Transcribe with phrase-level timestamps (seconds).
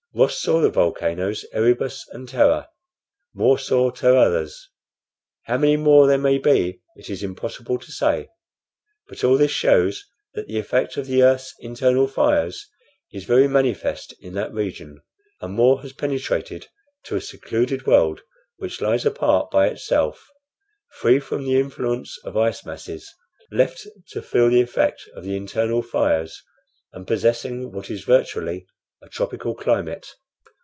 [0.13, 2.67] Ross saw the volcanoes Erebus and Terror;
[3.33, 4.69] More saw two others.
[5.43, 8.27] How many more there may be it is impossible to say;
[9.07, 10.03] but all this shows
[10.33, 12.67] that the effect of the earth's internal fires
[13.13, 15.01] is very manifest in that region,
[15.39, 16.67] and More has penetrated
[17.05, 18.19] to a secluded world,
[18.57, 20.27] which lies apart by itself,
[20.99, 23.09] free from the influence of ice masses,
[23.49, 26.43] left to feel the effect of the internal fires,
[26.91, 28.67] and possessing what is virtually
[29.03, 30.13] a tropical climate."